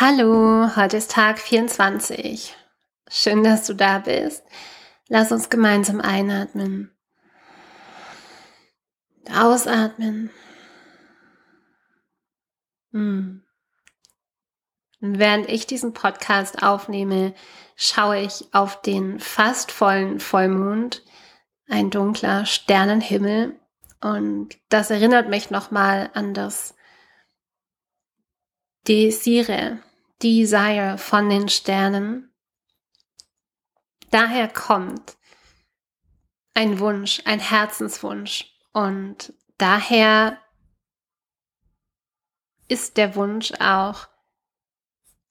[0.00, 2.54] Hallo, heute ist Tag 24.
[3.10, 4.44] Schön, dass du da bist.
[5.08, 6.96] Lass uns gemeinsam einatmen.
[9.28, 10.30] Ausatmen.
[12.92, 13.42] Hm.
[15.00, 17.34] Und während ich diesen Podcast aufnehme,
[17.74, 21.02] schaue ich auf den fast vollen Vollmond,
[21.66, 23.58] ein dunkler Sternenhimmel.
[24.00, 26.76] Und das erinnert mich nochmal an das
[28.86, 29.80] Desire,
[30.22, 32.32] Desire von den Sternen.
[34.10, 35.16] Daher kommt
[36.54, 38.52] ein Wunsch, ein Herzenswunsch.
[38.72, 40.38] Und daher
[42.68, 44.08] ist der Wunsch auch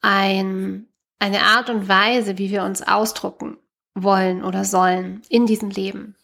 [0.00, 3.58] ein, eine Art und Weise, wie wir uns ausdrucken
[3.94, 6.16] wollen oder sollen in diesem Leben.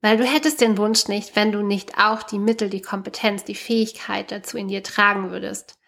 [0.00, 3.54] Weil du hättest den Wunsch nicht, wenn du nicht auch die Mittel, die Kompetenz, die
[3.54, 5.78] Fähigkeit dazu in dir tragen würdest.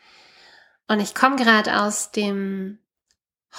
[0.89, 2.79] Und ich komme gerade aus dem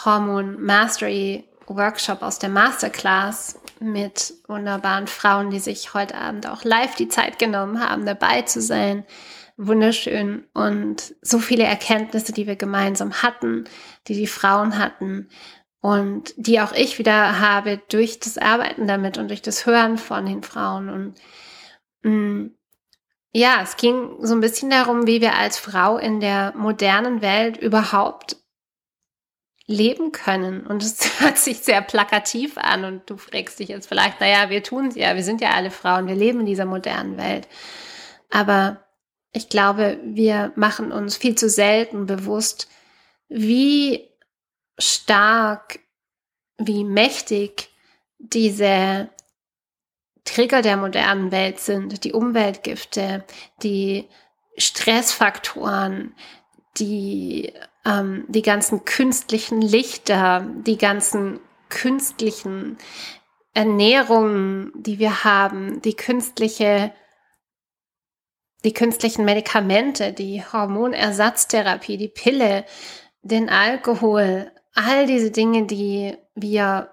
[0.03, 6.95] Hormon Mastery Workshop, aus der Masterclass mit wunderbaren Frauen, die sich heute Abend auch live
[6.95, 9.05] die Zeit genommen haben, dabei zu sein.
[9.57, 13.65] Wunderschön und so viele Erkenntnisse, die wir gemeinsam hatten,
[14.07, 15.27] die die Frauen hatten
[15.81, 20.25] und die auch ich wieder habe durch das Arbeiten damit und durch das Hören von
[20.25, 21.15] den Frauen und
[22.03, 22.55] mh, mm,
[23.31, 27.57] ja, es ging so ein bisschen darum, wie wir als Frau in der modernen Welt
[27.57, 28.37] überhaupt
[29.67, 30.65] leben können.
[30.65, 34.63] Und es hört sich sehr plakativ an und du fragst dich jetzt vielleicht, naja, wir
[34.63, 37.47] tun es ja, wir sind ja alle Frauen, wir leben in dieser modernen Welt.
[38.31, 38.83] Aber
[39.31, 42.67] ich glaube, wir machen uns viel zu selten bewusst,
[43.27, 44.09] wie
[44.79, 45.79] stark,
[46.57, 47.69] wie mächtig
[48.17, 49.09] diese
[50.33, 53.23] Trigger der modernen Welt sind, die Umweltgifte,
[53.63, 54.07] die
[54.57, 56.13] Stressfaktoren,
[56.77, 57.53] die,
[57.85, 62.77] ähm, die ganzen künstlichen Lichter, die ganzen künstlichen
[63.53, 66.93] Ernährungen, die wir haben, die künstliche,
[68.63, 72.65] die künstlichen Medikamente, die Hormonersatztherapie, die Pille,
[73.21, 76.91] den Alkohol, all diese Dinge, die wir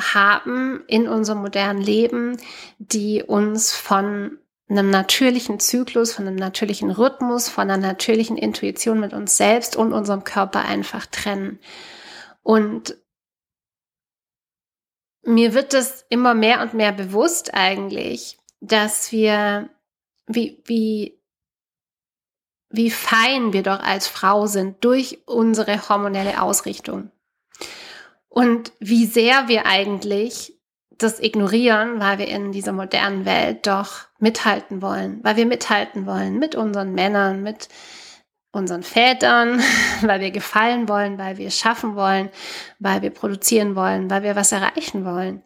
[0.00, 2.36] haben in unserem modernen Leben,
[2.78, 4.38] die uns von
[4.68, 9.92] einem natürlichen Zyklus, von einem natürlichen Rhythmus, von einer natürlichen Intuition mit uns selbst und
[9.92, 11.58] unserem Körper einfach trennen.
[12.42, 12.96] Und
[15.24, 19.68] mir wird das immer mehr und mehr bewusst eigentlich, dass wir,
[20.26, 21.20] wie, wie,
[22.70, 27.10] wie fein wir doch als Frau sind durch unsere hormonelle Ausrichtung.
[28.32, 30.58] Und wie sehr wir eigentlich
[30.96, 36.38] das ignorieren, weil wir in dieser modernen Welt doch mithalten wollen, weil wir mithalten wollen
[36.38, 37.68] mit unseren Männern, mit
[38.50, 39.60] unseren Vätern,
[40.00, 42.30] weil wir gefallen wollen, weil wir schaffen wollen,
[42.78, 45.42] weil wir produzieren wollen, weil wir was erreichen wollen.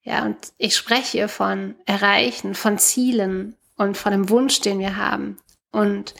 [0.00, 5.36] Ja, und ich spreche von Erreichen, von Zielen und von dem Wunsch, den wir haben.
[5.70, 6.14] Und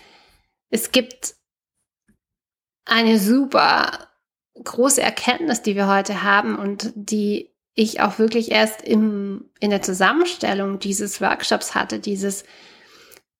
[0.68, 1.36] es gibt
[2.84, 4.11] eine super
[4.62, 9.82] große Erkenntnis, die wir heute haben und die ich auch wirklich erst im, in der
[9.82, 12.44] Zusammenstellung dieses Workshops hatte, dieses,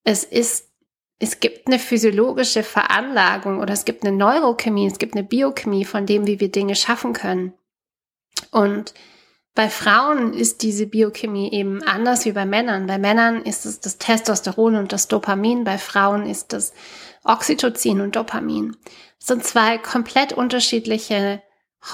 [0.04, 0.70] es ist,
[1.18, 6.06] es gibt eine physiologische Veranlagung oder es gibt eine Neurochemie, es gibt eine Biochemie von
[6.06, 7.52] dem, wie wir Dinge schaffen können.
[8.50, 8.94] Und
[9.54, 12.86] bei Frauen ist diese Biochemie eben anders wie bei Männern.
[12.86, 16.72] Bei Männern ist es das Testosteron und das Dopamin, bei Frauen ist das
[17.22, 18.76] Oxytocin und Dopamin.
[19.24, 21.40] Sind zwei komplett unterschiedliche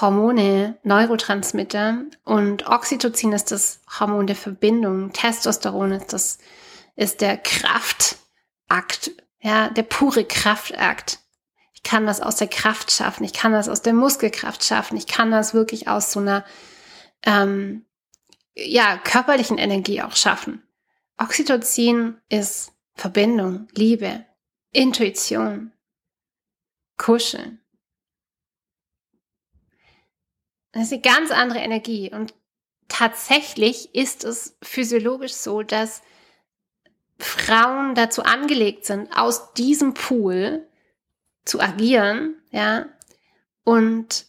[0.01, 6.39] Hormone, Neurotransmitter und Oxytocin ist das Hormon der Verbindung, Testosteron ist das
[6.95, 11.19] ist der Kraftakt, ja, der pure Kraftakt.
[11.73, 15.05] Ich kann das aus der Kraft schaffen, ich kann das aus der Muskelkraft schaffen, ich
[15.05, 16.43] kann das wirklich aus so einer
[17.23, 17.85] ähm,
[18.55, 20.63] ja, körperlichen Energie auch schaffen.
[21.19, 24.25] Oxytocin ist Verbindung, Liebe,
[24.71, 25.73] Intuition,
[26.99, 27.59] Kuscheln.
[30.71, 32.11] Das ist eine ganz andere Energie.
[32.13, 32.35] Und
[32.87, 36.03] tatsächlich ist es physiologisch so, dass
[37.17, 40.67] Frauen dazu angelegt sind, aus diesem Pool
[41.45, 42.85] zu agieren, ja,
[43.63, 44.25] und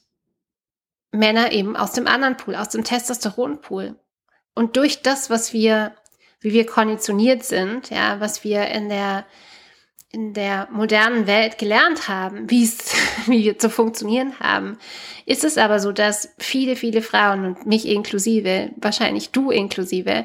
[1.13, 3.97] Männer eben aus dem anderen Pool, aus dem Testosteronpool.
[4.55, 5.95] Und durch das, was wir,
[6.41, 9.27] wie wir konditioniert sind, ja, was wir in der,
[10.13, 12.93] in der modernen Welt gelernt haben, wie es,
[13.27, 14.79] wie wir zu funktionieren haben,
[15.27, 20.25] ist es aber so, dass viele, viele Frauen und mich inklusive, wahrscheinlich du inklusive,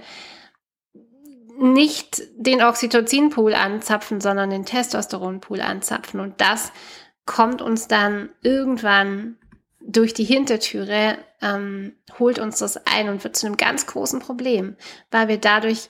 [1.58, 6.20] nicht den Oxytocinpool anzapfen, sondern den Testosteronpool anzapfen.
[6.20, 6.74] Und das
[7.26, 9.38] kommt uns dann irgendwann
[9.80, 14.76] durch die Hintertüre, ähm, holt uns das ein und wird zu einem ganz großen Problem,
[15.12, 15.90] weil wir dadurch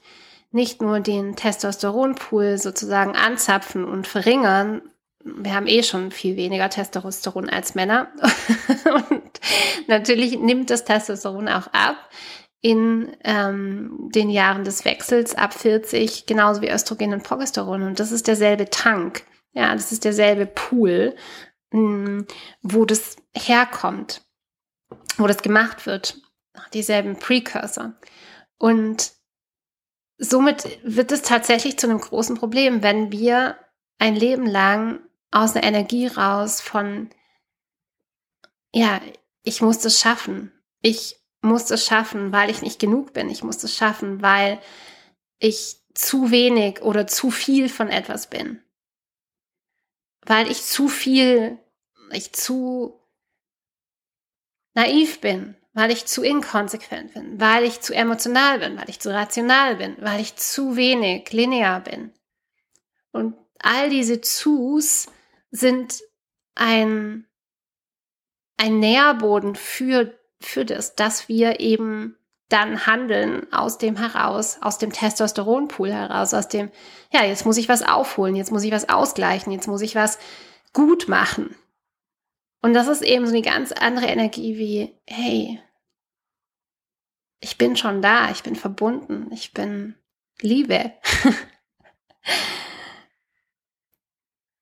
[0.55, 4.81] nicht nur den Testosteronpool sozusagen anzapfen und verringern,
[5.25, 8.07] wir haben eh schon viel weniger Testosteron als Männer.
[9.11, 9.39] und
[9.87, 11.97] natürlich nimmt das Testosteron auch ab
[12.61, 17.83] in ähm, den Jahren des Wechsels ab 40, genauso wie Östrogen und Progesteron.
[17.83, 19.23] Und das ist derselbe Tank.
[19.53, 21.15] Ja, das ist derselbe Pool,
[21.71, 22.27] mh, hm,
[22.61, 24.21] wo das herkommt,
[25.17, 26.17] wo das gemacht wird.
[26.73, 27.93] Dieselben Precursor.
[28.57, 29.11] Und
[30.17, 33.57] somit wird es tatsächlich zu einem großen Problem, wenn wir
[33.97, 34.99] ein Leben lang
[35.31, 37.09] aus einer Energie raus von,
[38.73, 39.01] ja,
[39.43, 40.51] ich muss das schaffen.
[40.81, 43.29] Ich muss das schaffen, weil ich nicht genug bin.
[43.29, 44.59] Ich muss das schaffen, weil
[45.39, 48.61] ich zu wenig oder zu viel von etwas bin.
[50.21, 51.59] Weil ich zu viel,
[52.11, 52.99] ich zu
[54.73, 59.13] naiv bin, weil ich zu inkonsequent bin, weil ich zu emotional bin, weil ich zu
[59.13, 62.11] rational bin, weil ich zu wenig linear bin.
[63.11, 65.07] Und all diese Zus
[65.51, 66.01] sind
[66.55, 67.27] ein,
[68.55, 72.17] ein Nährboden für, für das, dass wir eben
[72.47, 76.71] dann handeln aus dem heraus, aus dem Testosteronpool heraus, aus dem,
[77.11, 80.19] ja, jetzt muss ich was aufholen, jetzt muss ich was ausgleichen, jetzt muss ich was
[80.71, 81.53] gut machen.
[82.65, 85.61] Und das ist eben so eine ganz andere Energie wie, hey,
[87.39, 89.93] ich bin schon da, ich bin verbunden, ich bin
[90.41, 90.91] Liebe.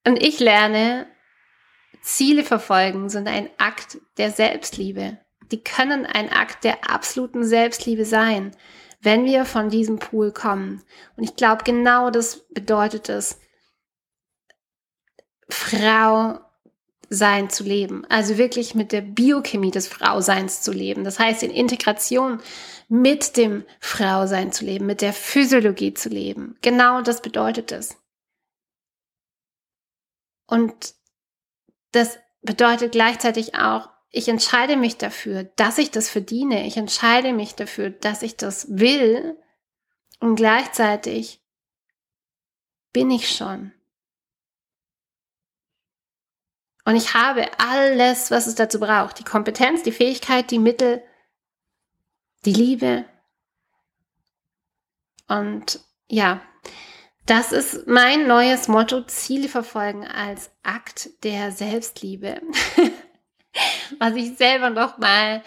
[0.06, 1.08] Und ich lerne,
[2.02, 5.18] Ziele verfolgen sind ein Akt der Selbstliebe.
[5.54, 8.54] Die können ein Akt der absoluten Selbstliebe sein,
[9.00, 10.84] wenn wir von diesem Pool kommen.
[11.16, 13.40] Und ich glaube, genau das bedeutet es,
[15.48, 16.43] Frau
[17.14, 18.06] sein zu leben.
[18.10, 21.04] Also wirklich mit der Biochemie des Frauseins zu leben.
[21.04, 22.42] Das heißt, in Integration
[22.90, 26.58] mit dem Frausein zu leben, mit der Physiologie zu leben.
[26.62, 27.98] Genau das bedeutet es.
[30.48, 30.96] Und
[31.92, 36.68] das bedeutet gleichzeitig auch, ich entscheide mich dafür, dass ich das verdiene.
[36.68, 39.38] Ich entscheide mich dafür, dass ich das will.
[40.20, 41.42] Und gleichzeitig
[42.92, 43.72] bin ich schon.
[46.86, 49.20] Und ich habe alles, was es dazu braucht.
[49.20, 51.02] Die Kompetenz, die Fähigkeit, die Mittel,
[52.46, 53.06] die Liebe.
[55.28, 56.42] Und ja,
[57.26, 62.42] das ist mein neues Motto, Ziele verfolgen als Akt der Selbstliebe.
[64.00, 65.44] Was ich selber noch mal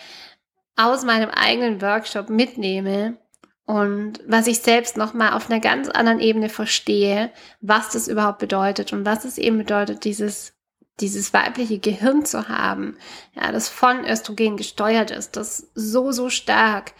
[0.77, 3.19] aus meinem eigenen Workshop mitnehme
[3.65, 8.39] und was ich selbst noch mal auf einer ganz anderen Ebene verstehe, was das überhaupt
[8.39, 10.56] bedeutet und was es eben bedeutet, dieses
[11.01, 12.97] dieses weibliche Gehirn zu haben,
[13.35, 16.93] ja, das von Östrogen gesteuert ist, das so so stark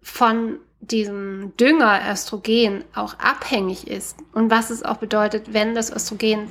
[0.00, 6.50] von diesem Dünger Östrogen auch abhängig ist und was es auch bedeutet, wenn das Östrogen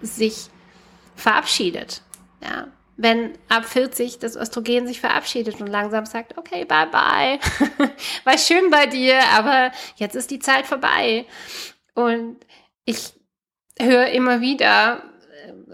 [0.00, 0.48] sich
[1.14, 2.02] verabschiedet.
[2.42, 7.38] Ja, wenn ab 40 das Östrogen sich verabschiedet und langsam sagt, okay, bye bye,
[8.24, 11.26] war schön bei dir, aber jetzt ist die Zeit vorbei.
[11.94, 12.38] Und
[12.84, 13.12] ich
[13.78, 15.02] höre immer wieder,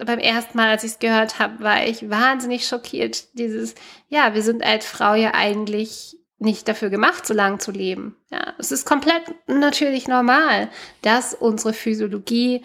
[0.04, 3.38] beim ersten Mal, als ich es gehört habe, war ich wahnsinnig schockiert.
[3.38, 3.74] Dieses,
[4.08, 8.16] ja, wir sind als Frau ja eigentlich nicht dafür gemacht, so lange zu leben.
[8.30, 10.68] Ja, es ist komplett natürlich normal,
[11.02, 12.64] dass unsere Physiologie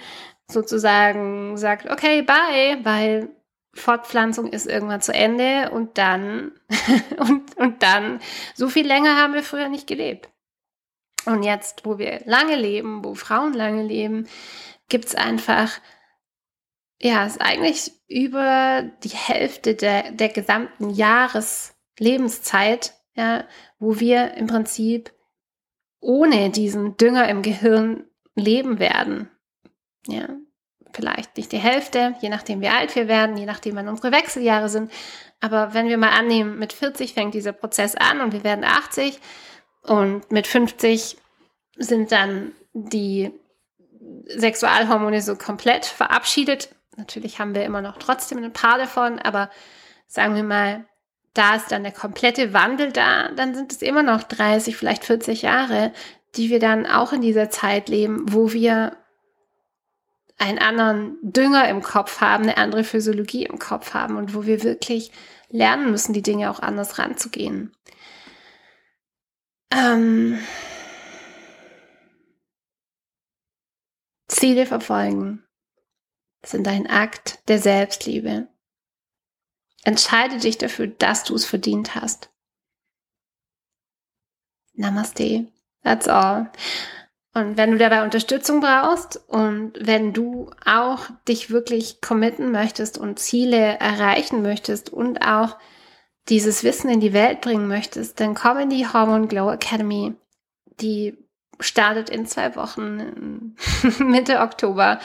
[0.50, 3.30] sozusagen sagt, okay, bye, weil
[3.74, 6.52] Fortpflanzung ist irgendwann zu Ende und dann
[7.18, 8.20] und, und dann
[8.56, 10.30] so viel länger haben wir früher nicht gelebt.
[11.26, 14.28] Und jetzt, wo wir lange leben, wo Frauen lange leben,
[14.90, 15.72] gibt's einfach,
[17.02, 23.44] ja, ist eigentlich über die Hälfte der, der gesamten Jahreslebenszeit ja,
[23.80, 25.12] wo wir im Prinzip
[26.00, 29.30] ohne diesen Dünger im Gehirn leben werden.
[30.08, 30.30] Ja,
[30.94, 34.70] vielleicht nicht die Hälfte, je nachdem wie alt wir werden, je nachdem wann unsere Wechseljahre
[34.70, 34.92] sind.
[35.40, 39.20] Aber wenn wir mal annehmen, mit 40 fängt dieser Prozess an und wir werden 80
[39.82, 41.18] und mit 50
[41.76, 43.32] sind dann die
[44.28, 46.70] Sexualhormone so komplett verabschiedet.
[46.98, 49.50] Natürlich haben wir immer noch trotzdem ein paar davon, aber
[50.08, 50.86] sagen wir mal,
[51.34, 55.44] da ist dann der komplette Wandel da, dann sind es immer noch 30, vielleicht 40
[55.44, 55.94] Jahre,
[56.36, 58.98] die wir dann auch in dieser Zeit leben, wo wir
[60.40, 64.64] einen anderen Dünger im Kopf haben, eine andere Physiologie im Kopf haben und wo wir
[64.64, 65.12] wirklich
[65.50, 67.72] lernen müssen, die Dinge auch anders ranzugehen.
[69.72, 70.40] Ähm,
[74.28, 75.47] Ziele verfolgen.
[76.46, 78.48] Sind ein Akt der Selbstliebe.
[79.84, 82.30] Entscheide dich dafür, dass du es verdient hast.
[84.74, 85.48] Namaste.
[85.84, 86.52] That's all.
[87.34, 93.20] Und wenn du dabei Unterstützung brauchst und wenn du auch dich wirklich committen möchtest und
[93.20, 95.58] Ziele erreichen möchtest und auch
[96.30, 100.16] dieses Wissen in die Welt bringen möchtest, dann komm in die Hormone Glow Academy.
[100.80, 101.16] Die
[101.60, 103.56] startet in zwei Wochen,
[104.00, 105.00] Mitte Oktober.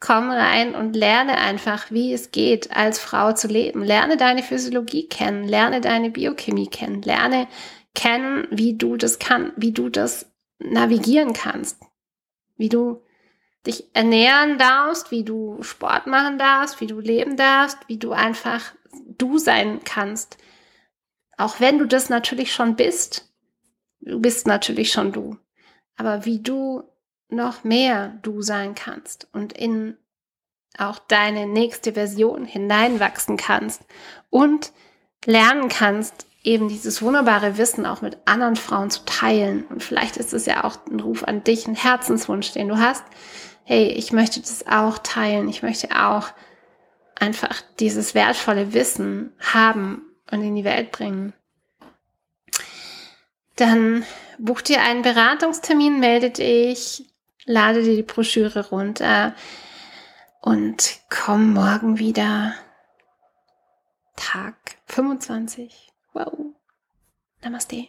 [0.00, 3.84] Komm rein und lerne einfach, wie es geht, als Frau zu leben.
[3.84, 7.46] Lerne deine Physiologie kennen, lerne deine Biochemie kennen, lerne
[7.94, 11.82] kennen, wie du das kann, wie du das navigieren kannst,
[12.56, 13.02] wie du
[13.66, 18.72] dich ernähren darfst, wie du Sport machen darfst, wie du leben darfst, wie du einfach
[19.18, 20.38] du sein kannst.
[21.36, 23.30] Auch wenn du das natürlich schon bist,
[24.00, 25.36] du bist natürlich schon du,
[25.96, 26.89] aber wie du
[27.32, 29.96] noch mehr du sein kannst und in
[30.78, 33.82] auch deine nächste Version hineinwachsen kannst
[34.30, 34.72] und
[35.24, 39.64] lernen kannst, eben dieses wunderbare Wissen auch mit anderen Frauen zu teilen.
[39.66, 43.04] Und vielleicht ist es ja auch ein Ruf an dich, ein Herzenswunsch, den du hast.
[43.64, 45.48] Hey, ich möchte das auch teilen.
[45.48, 46.28] Ich möchte auch
[47.14, 51.34] einfach dieses wertvolle Wissen haben und in die Welt bringen.
[53.56, 54.06] Dann
[54.38, 57.09] buch dir einen Beratungstermin, melde dich,
[57.44, 59.34] lade dir die Broschüre runter
[60.40, 62.54] und komm morgen wieder.
[64.16, 64.54] Tag
[64.86, 65.92] 25.
[66.12, 66.54] Wow.
[67.42, 67.88] Namaste.